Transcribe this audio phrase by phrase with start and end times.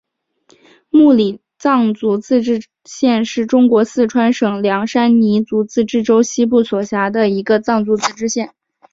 [0.89, 8.51] 木里藏族自治县是中国四川省凉山彝族自治州西部所辖的一个藏族自治县。